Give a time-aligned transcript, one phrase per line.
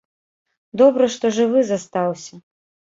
[0.83, 2.45] Добра, што жывы застаўся.